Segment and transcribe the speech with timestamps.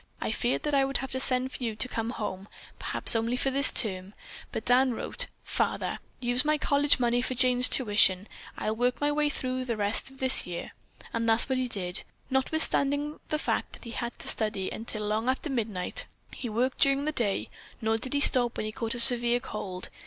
[0.19, 2.47] I feared that I would have to send for you to come home,
[2.79, 4.15] perhaps only for this term,
[4.51, 8.27] but Dan wrote, 'Father, use my college money for Jane's tuition.
[8.57, 10.71] I'll work my way through for the rest of this year.'
[11.13, 12.01] And that is what he did.
[12.31, 17.05] Notwithstanding the fact that he had to study until long after midnight, he worked during
[17.05, 19.89] the day, nor did he stop when he caught a severe cold.